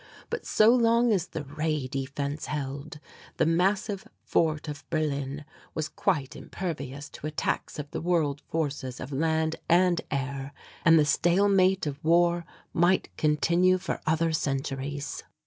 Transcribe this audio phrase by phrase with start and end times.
[0.31, 2.99] But so long as the Ray defence held,
[3.37, 9.11] the massive fort of Berlin was quite impervious to attacks of the world forces of
[9.11, 10.53] land and air
[10.83, 15.21] and the stalemate of war might continue for other centuries.